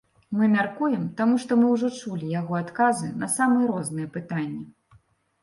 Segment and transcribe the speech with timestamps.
[0.37, 4.65] Мы мяркуем, таму што мы ўжо чулі яго адказы на самыя розныя пытанні.